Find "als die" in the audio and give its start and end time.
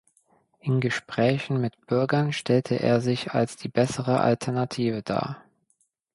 3.33-3.69